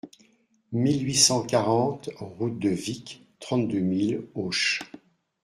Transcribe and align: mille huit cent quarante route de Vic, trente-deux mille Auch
mille 0.71 0.97
huit 1.05 1.13
cent 1.13 1.43
quarante 1.45 2.09
route 2.17 2.57
de 2.57 2.69
Vic, 2.69 3.23
trente-deux 3.39 3.81
mille 3.81 4.23
Auch 4.33 4.79